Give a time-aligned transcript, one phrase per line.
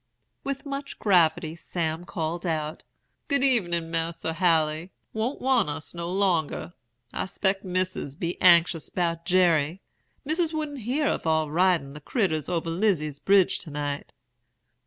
[0.43, 2.81] "With much gravity Sam called out:
[3.27, 4.89] 'Good evening, Mas'r Haley.
[5.13, 6.73] Won't want us no longer.
[7.13, 9.79] I 'spect Missis be anxious 'bout Jerry.
[10.25, 14.11] Missis wouldn't hear of our ridin' the critturs over Lizy's bridge to night.'